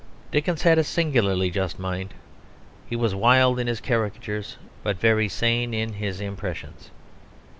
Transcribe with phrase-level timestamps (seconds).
[0.31, 2.15] Dickens had a singularly just mind.
[2.87, 6.89] He was wild in his caricatures, but very sane in his impressions.